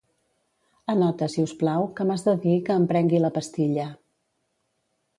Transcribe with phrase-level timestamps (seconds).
[0.93, 3.89] Anota, si us plau, que m'has de dir que em prengui la pastilla.